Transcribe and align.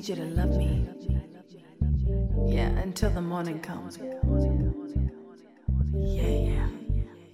need 0.00 0.08
you 0.08 0.14
to 0.16 0.24
love 0.24 0.56
me. 0.56 0.88
Yeah, 2.46 2.68
until 2.80 3.10
the 3.10 3.20
morning 3.20 3.60
comes. 3.60 3.98
Yeah, 5.92 6.26
yeah. 6.26 6.68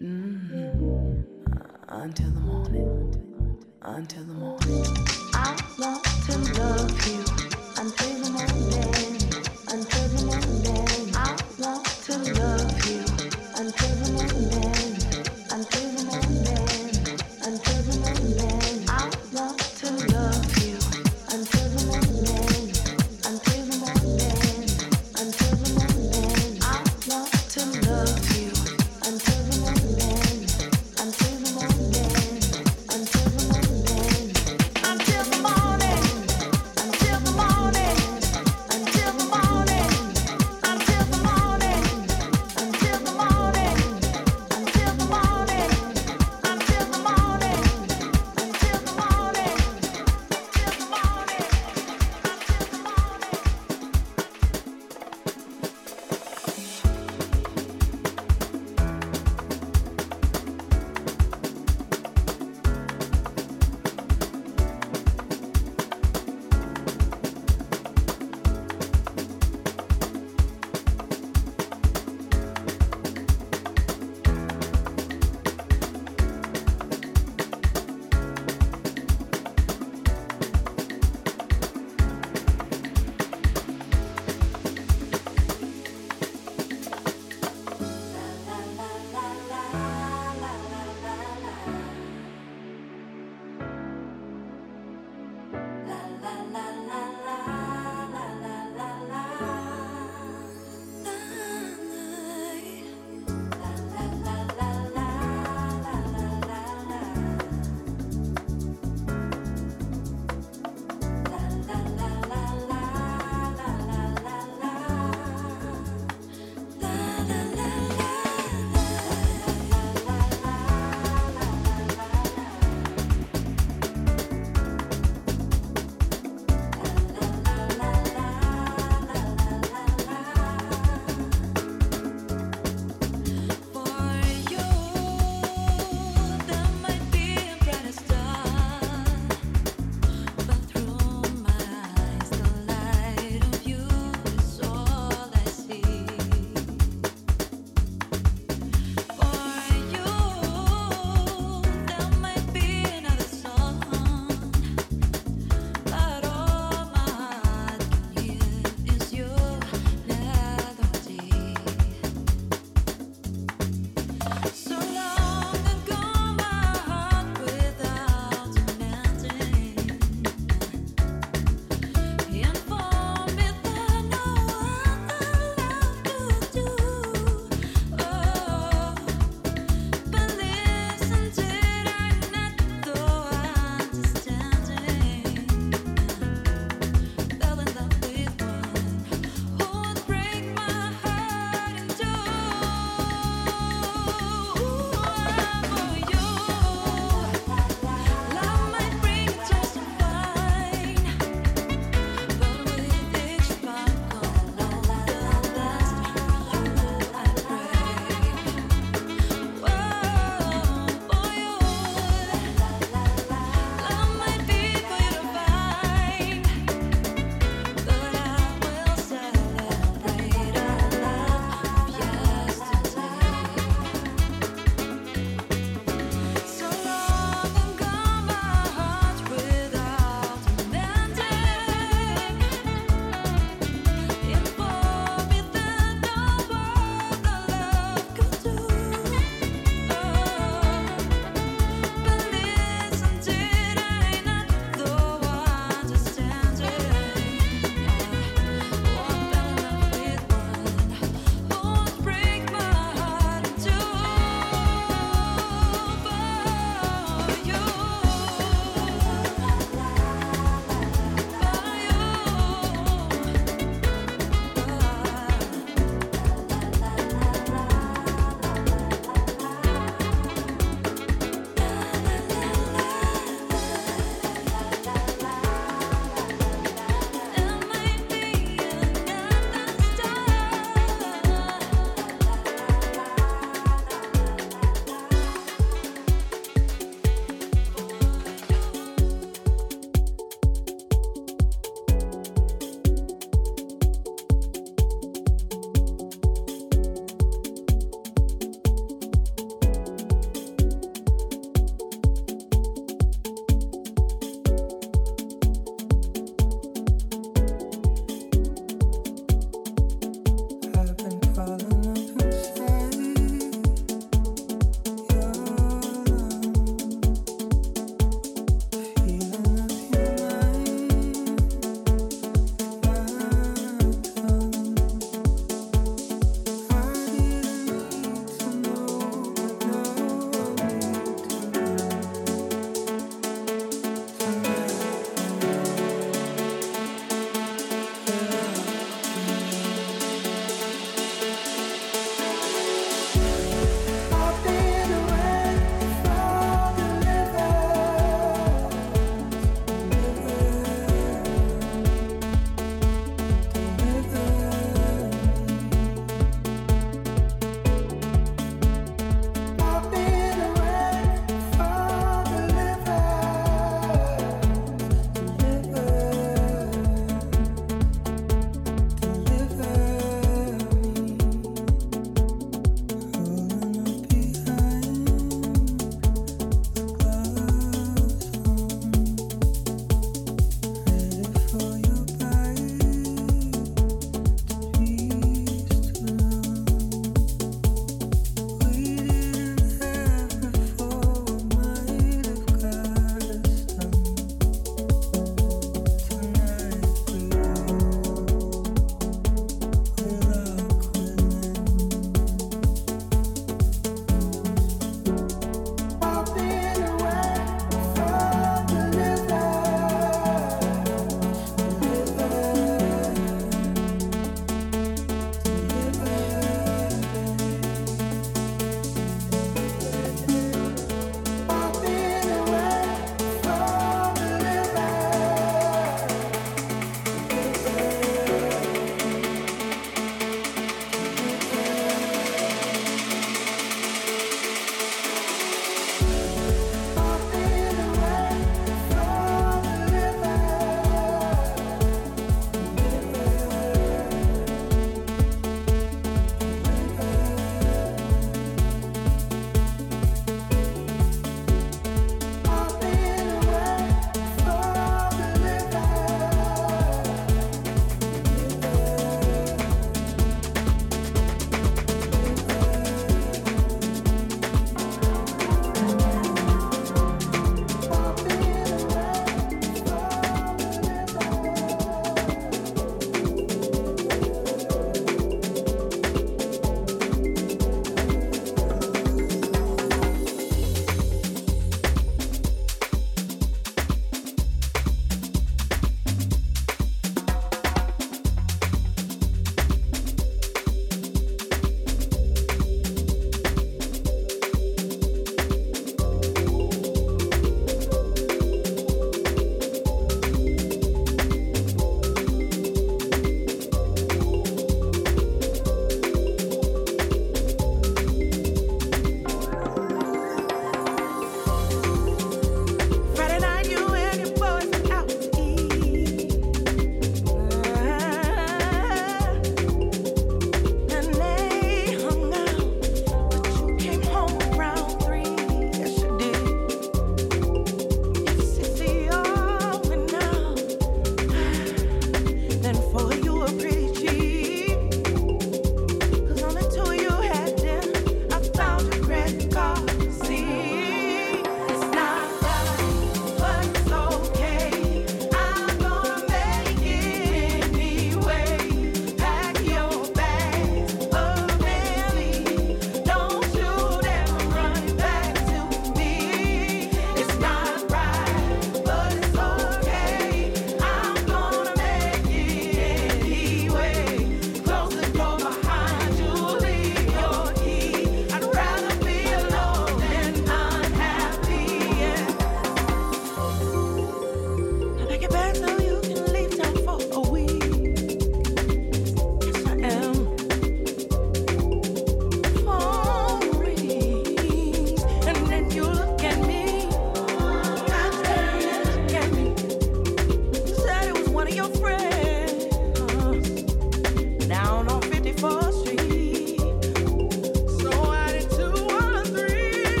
Mm. 0.00 1.24
Uh, 1.52 1.62
until 1.88 2.30
the 2.30 2.40
morning. 2.40 3.60
Until 3.82 4.24
the 4.24 4.32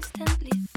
constantly 0.00 0.69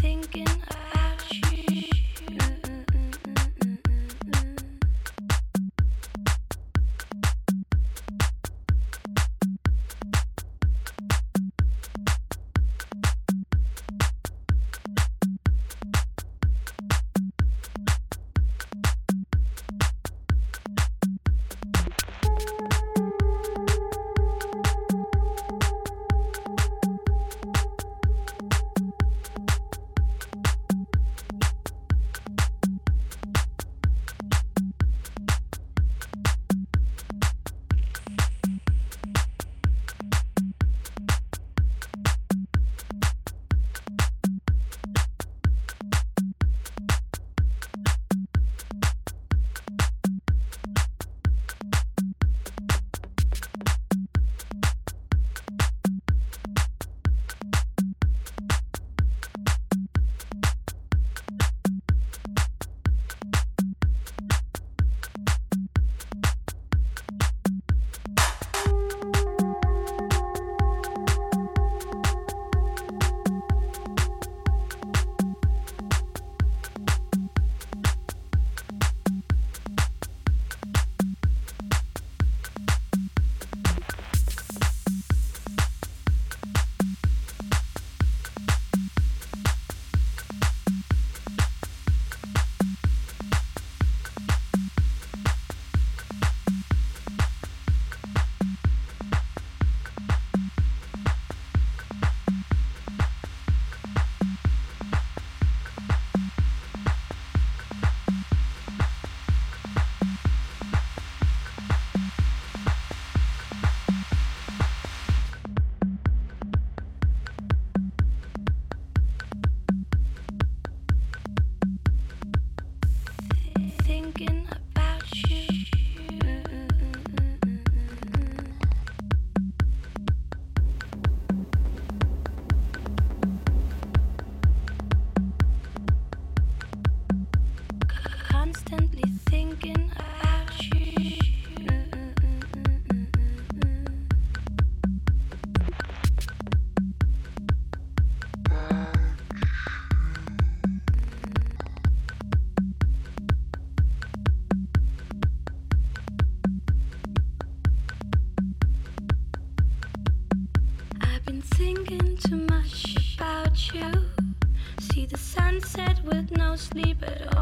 don't 166.54 166.60
sleep 166.60 167.02
at 167.02 167.28
all. 167.28 167.33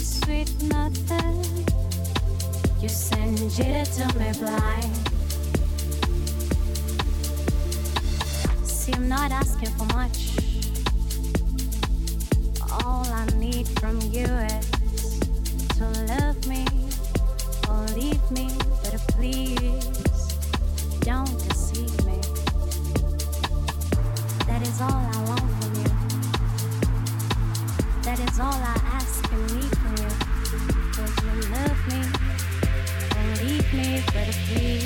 sweet 0.00 0.50
nothing. 0.62 1.66
You 2.80 2.88
send 2.88 3.38
it 3.40 3.84
to 3.96 4.06
me 4.18 4.32
blind. 4.38 4.96
See, 8.64 8.92
I'm 8.94 9.08
not 9.08 9.30
asking 9.30 9.70
for 9.70 9.84
much. 9.96 10.36
All 12.84 13.04
I 13.06 13.26
need 13.36 13.68
from 13.78 14.00
you 14.00 14.24
is 14.24 14.70
to 15.76 15.84
love 16.08 16.46
me 16.46 16.64
or 17.68 17.84
leave 17.94 18.30
me, 18.30 18.48
but 18.82 18.94
please 19.08 20.38
don't 21.00 21.38
deceive 21.48 22.06
me. 22.06 22.18
That 24.46 24.62
is 24.62 24.80
all 24.80 25.02
I 25.14 25.22
want 25.28 25.50
from 25.58 25.74
you. 25.80 25.90
That 28.02 28.18
is 28.18 28.40
all 28.40 28.54
I. 28.54 28.89
better 34.12 34.32
free. 34.32 34.79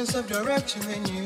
If 0.00 1.17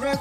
there 0.00 0.16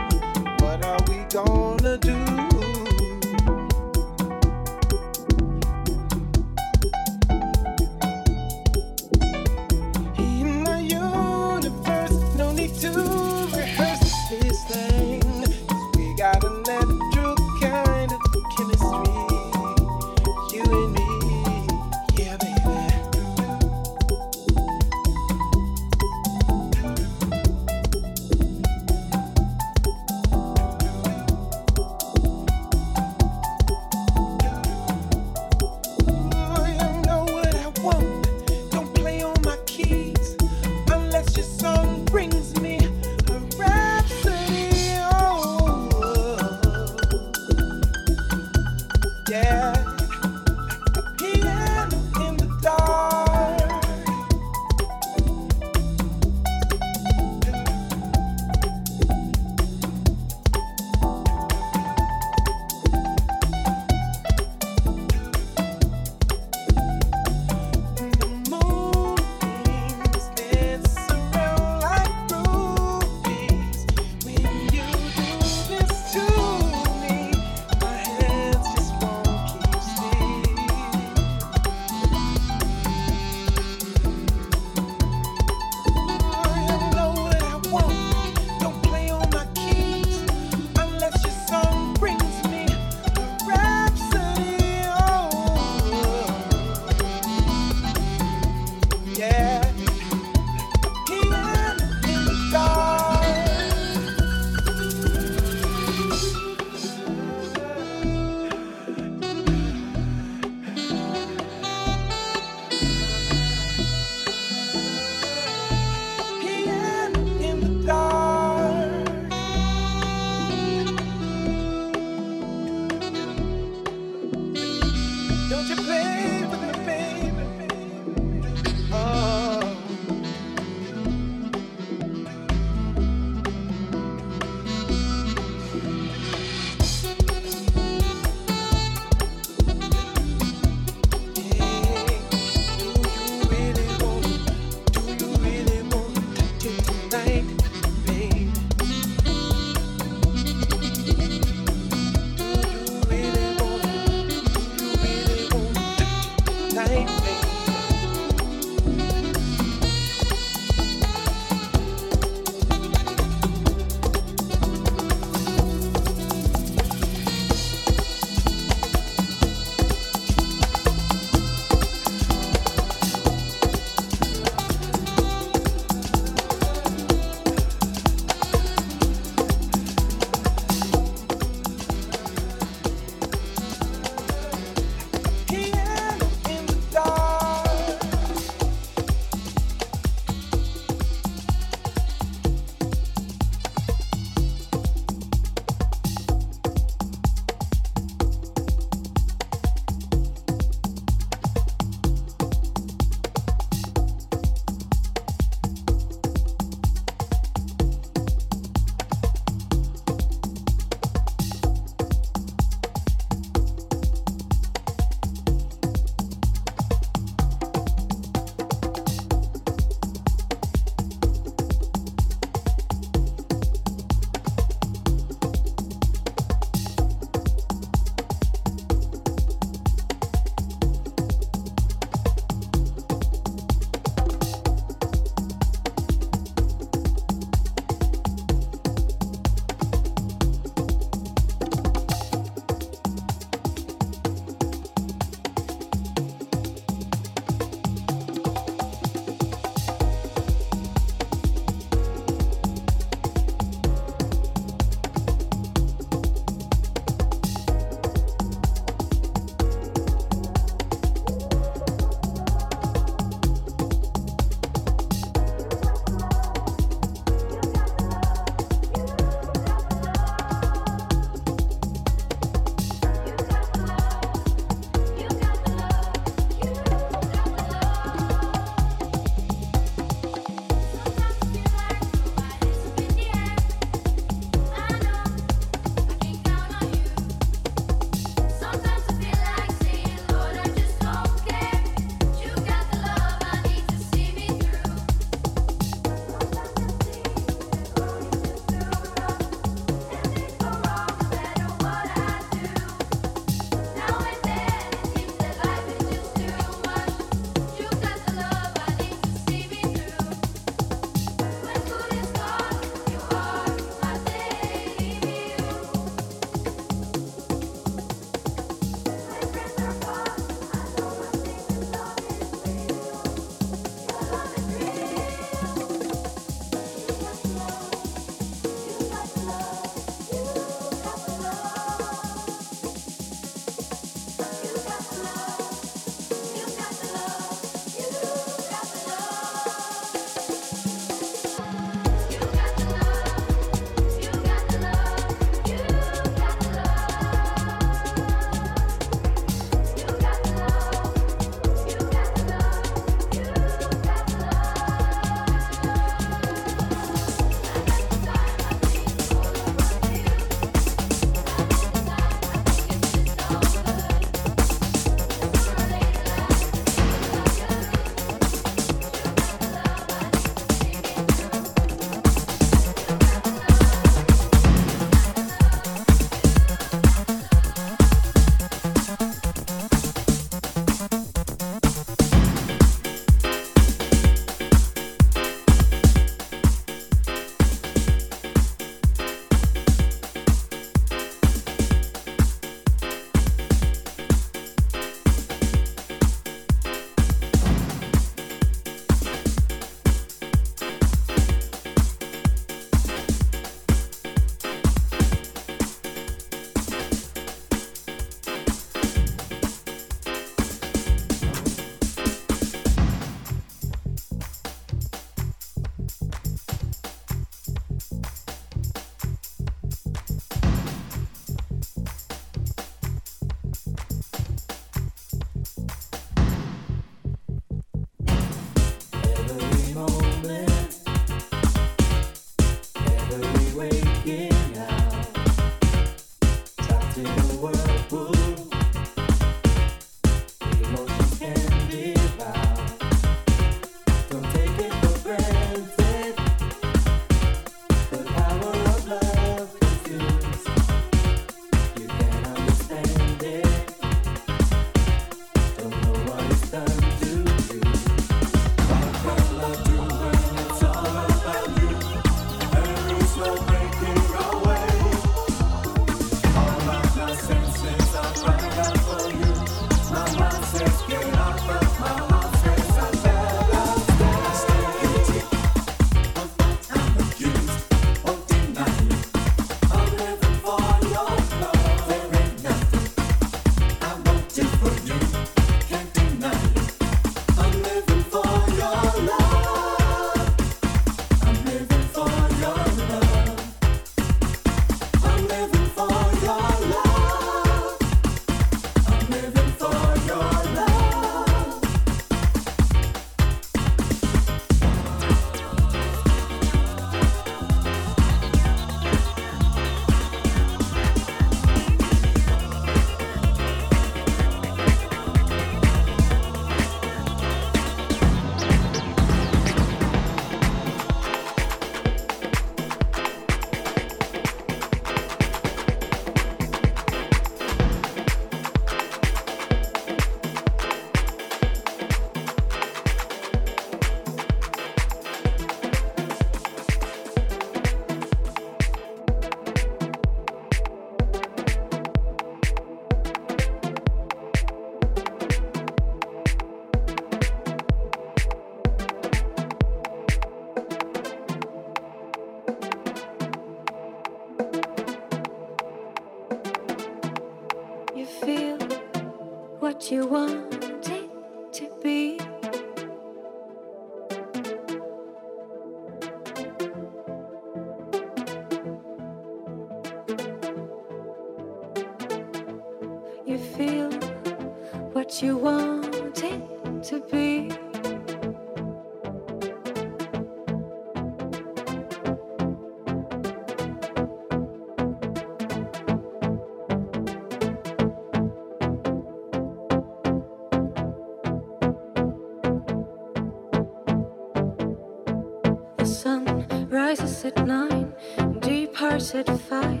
at 597.44 597.66
nine, 597.66 598.14
departs 598.60 599.34
at 599.34 599.48
five. 599.68 600.00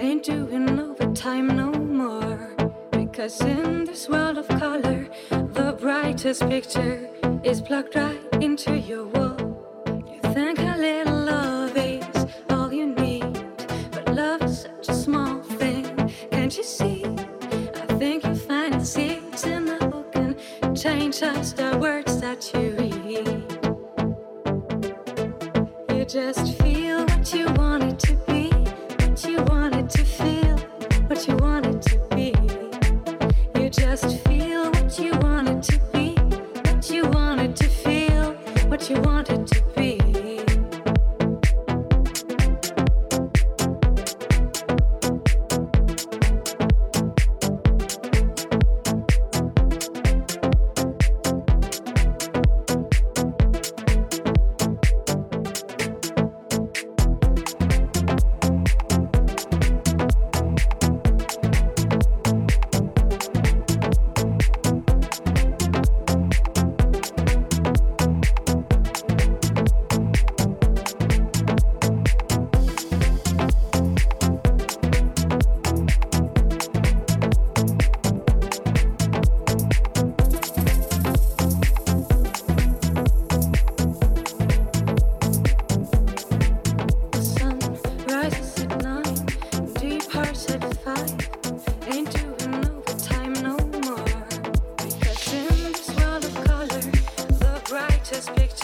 Ain't 0.00 0.24
doing 0.24 0.78
overtime 0.78 1.48
no 1.48 1.70
more. 1.72 2.54
Because 2.90 3.40
in 3.42 3.84
this 3.84 4.08
world 4.08 4.38
of 4.38 4.48
color, 4.48 5.08
the 5.30 5.76
brightest 5.78 6.48
picture 6.48 7.10
is 7.44 7.60
plugged 7.60 7.94
right 7.96 8.21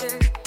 picture. 0.01 0.38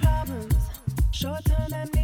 problems, 0.00 0.54
short 1.12 1.44
term 1.44 1.72
and 1.72 1.97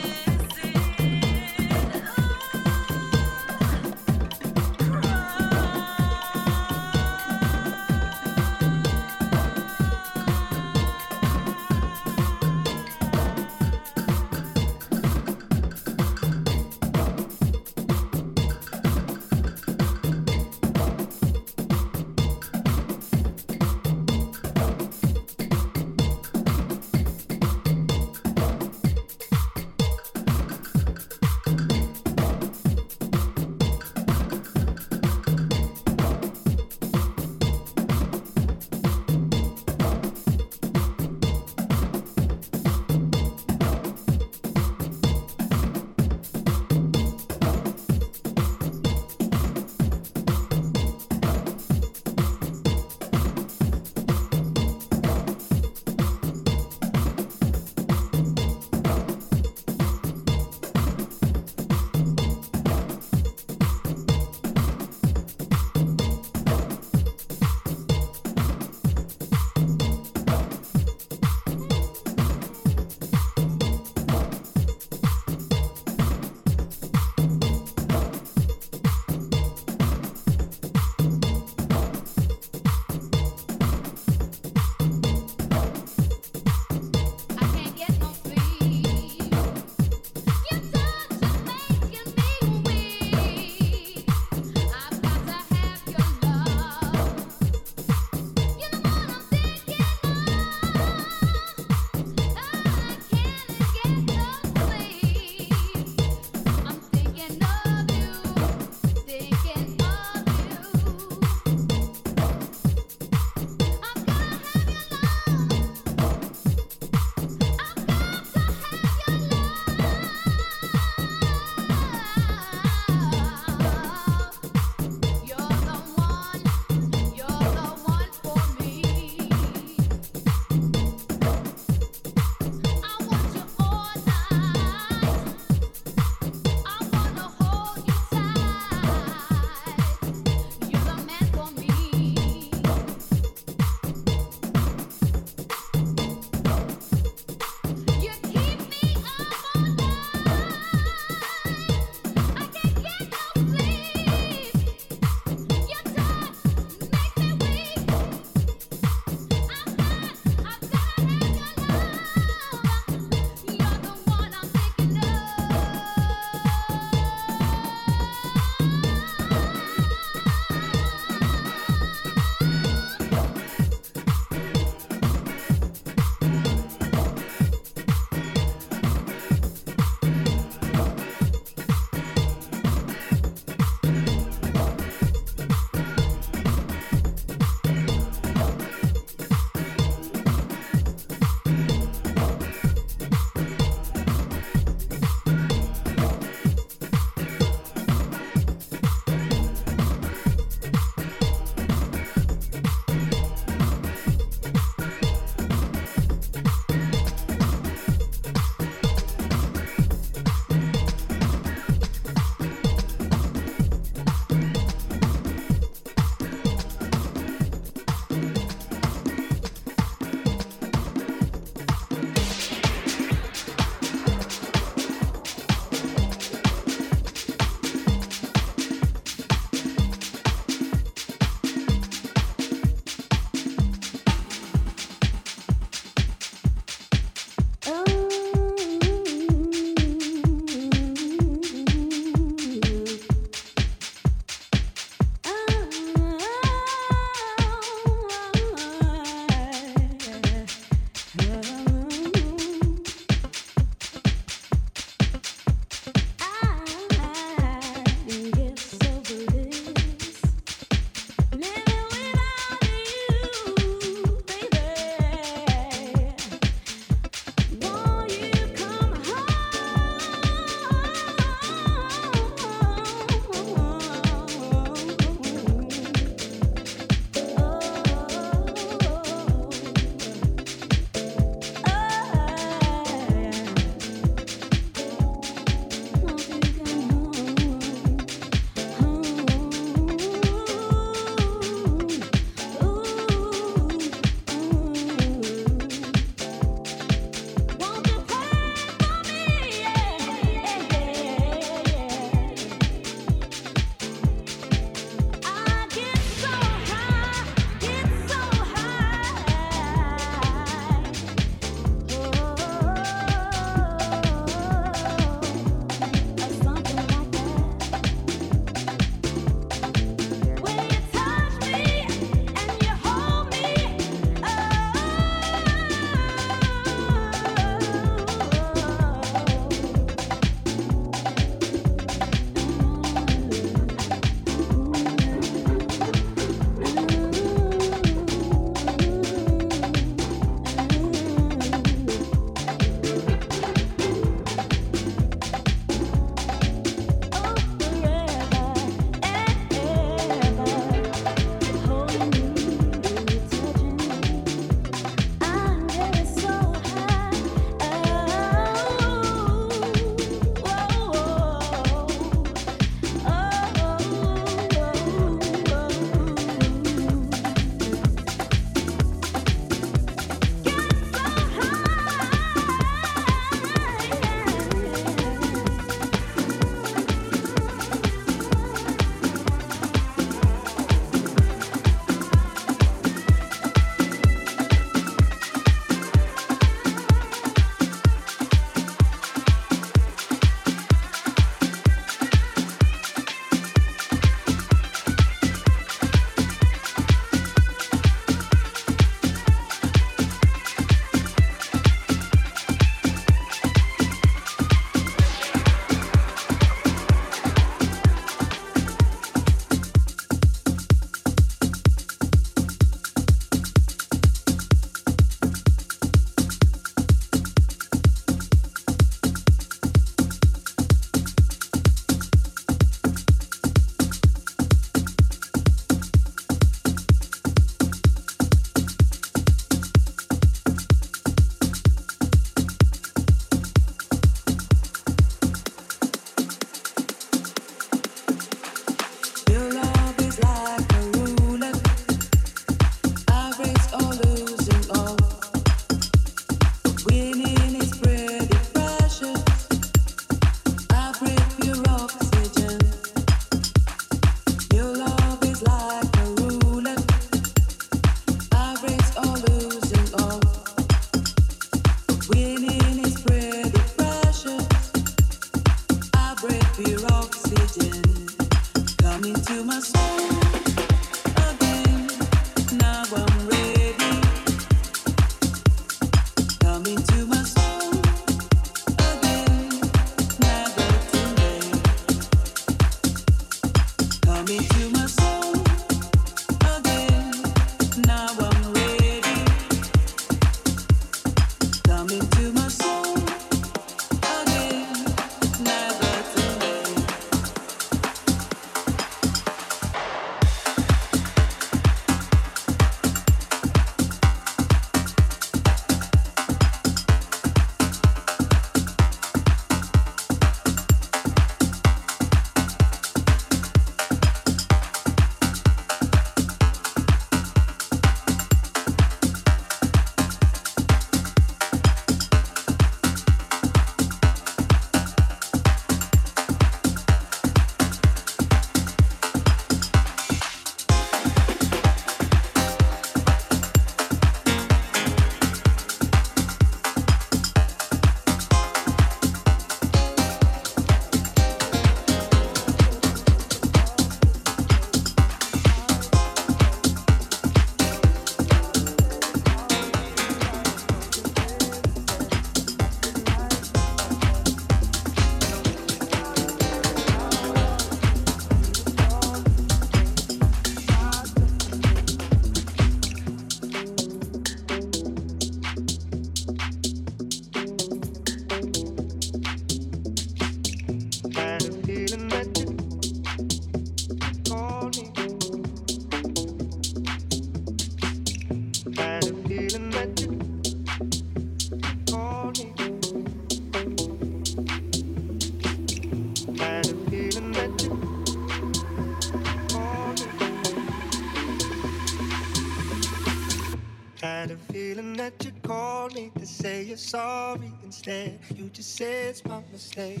understand. 597.86 598.18
You 598.36 598.48
just 598.48 598.76
say 598.76 599.08
it's 599.08 599.24
my 599.24 599.40
mistake. 599.52 600.00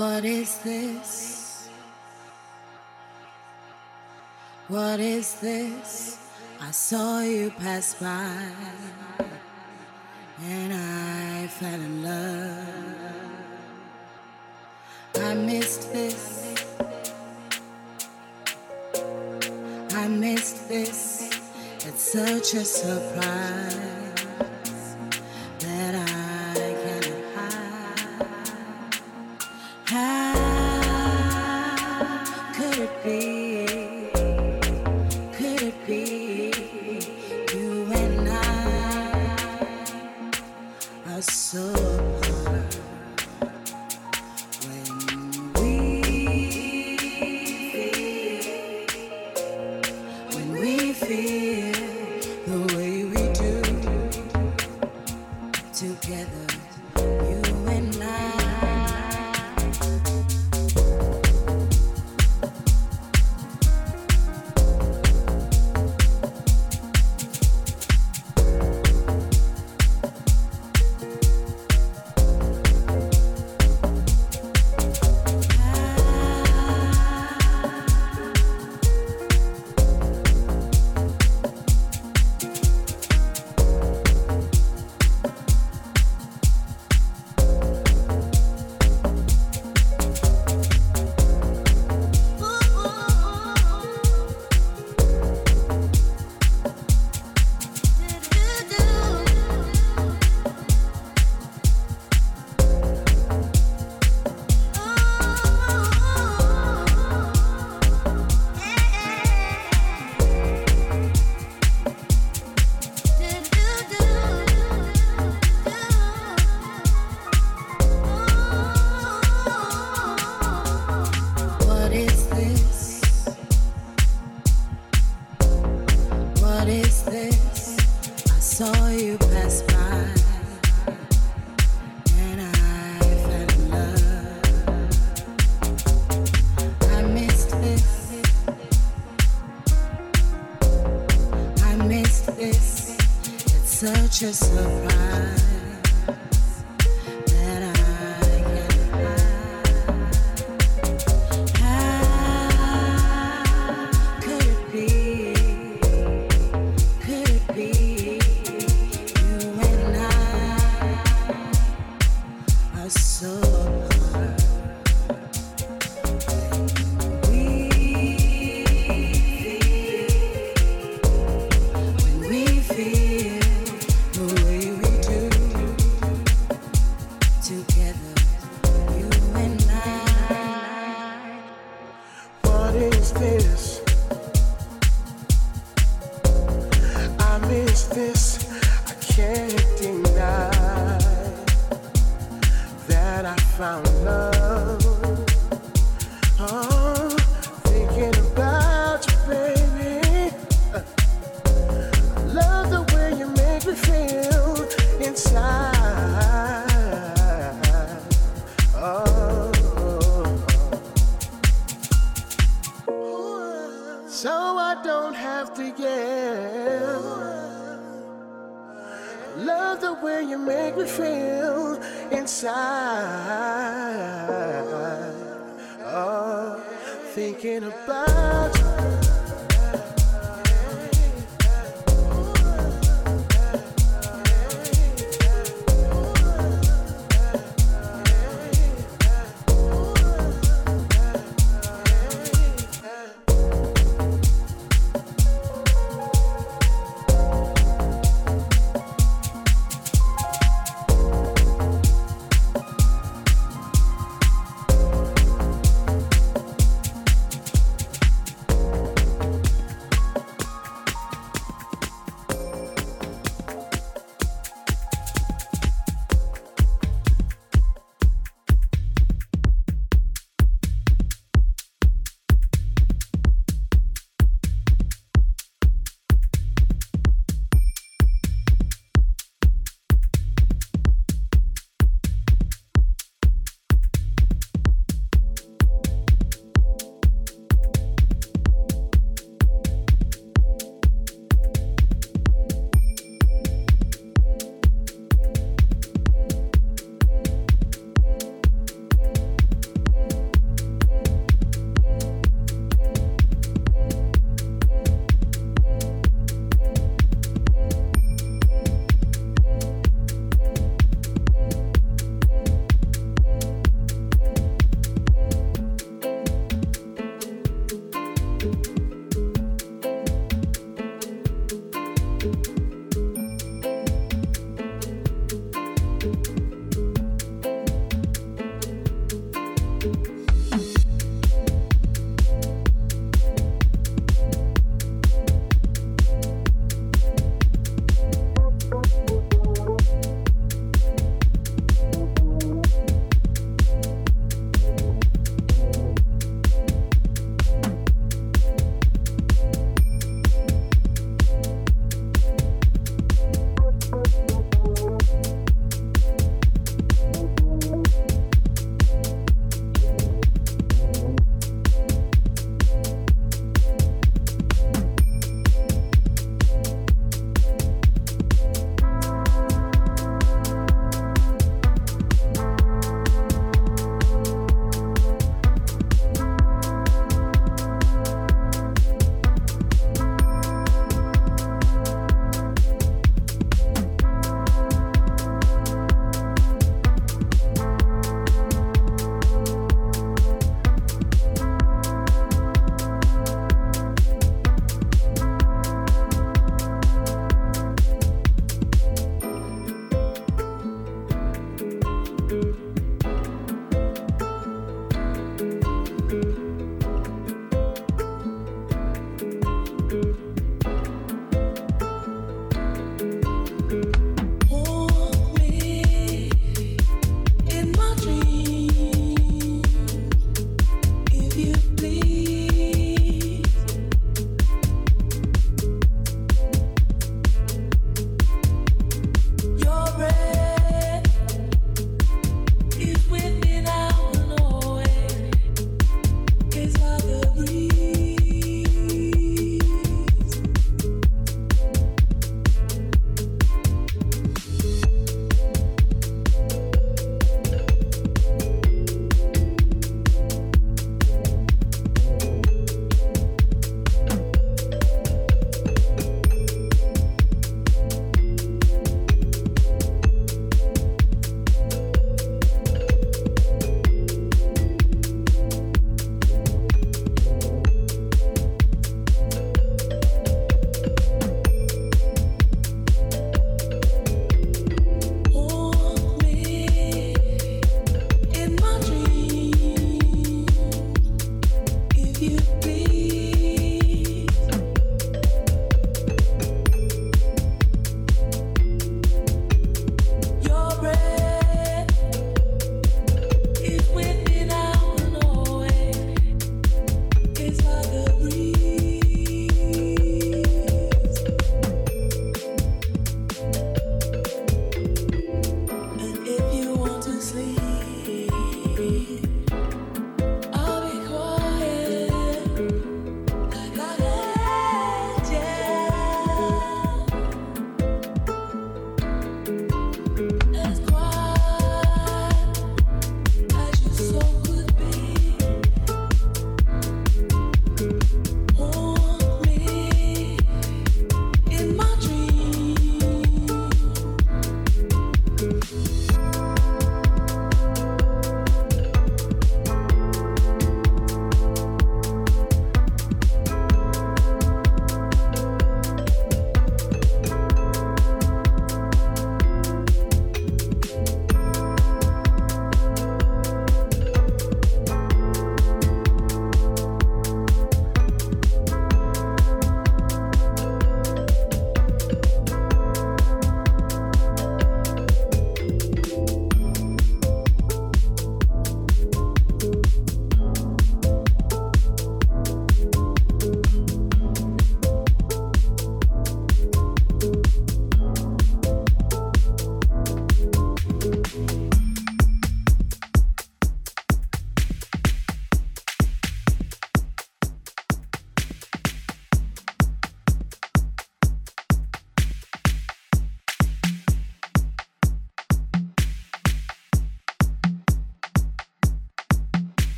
What 0.00 0.24
is 0.24 0.56
this? 0.60 1.68
What 4.68 4.98
is 4.98 5.34
this? 5.40 6.16
I 6.58 6.70
saw 6.70 7.20
you 7.20 7.50
pass 7.50 7.92
by 8.00 8.48
and 10.42 10.72
I 10.72 11.46
fell 11.48 11.80
in 11.88 12.02
love. 12.02 12.66
I 15.16 15.34
missed 15.34 15.92
this. 15.92 16.54
I 19.94 20.08
missed 20.08 20.66
this. 20.66 21.28
It's 21.86 22.00
such 22.00 22.54
a 22.54 22.64
surprise. 22.64 23.69